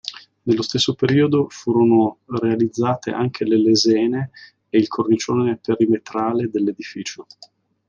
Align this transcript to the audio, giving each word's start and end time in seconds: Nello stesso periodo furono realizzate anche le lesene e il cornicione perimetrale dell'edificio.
Nello 0.45 0.63
stesso 0.63 0.95
periodo 0.95 1.47
furono 1.49 2.21
realizzate 2.25 3.11
anche 3.11 3.45
le 3.45 3.61
lesene 3.61 4.31
e 4.67 4.79
il 4.79 4.87
cornicione 4.87 5.57
perimetrale 5.61 6.49
dell'edificio. 6.49 7.27